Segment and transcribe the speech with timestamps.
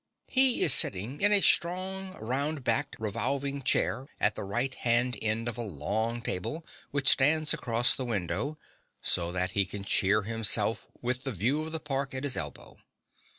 [0.29, 5.47] He is sitting in a strong round backed revolving chair at the right hand end
[5.47, 8.57] of a long table, which stands across the window,
[9.03, 12.77] so that he can cheer himself with the view of the park at his elbow.